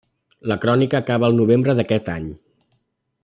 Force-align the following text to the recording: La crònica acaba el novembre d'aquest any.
La 0.51 0.55
crònica 0.63 1.01
acaba 1.03 1.29
el 1.33 1.37
novembre 1.41 1.77
d'aquest 1.81 2.11
any. 2.17 2.27